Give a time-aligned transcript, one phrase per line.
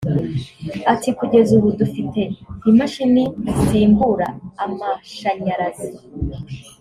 [0.93, 2.19] Ati “Kugeza ubu dufite
[2.69, 4.27] imashini zisimbura
[4.63, 5.89] amashanyarazi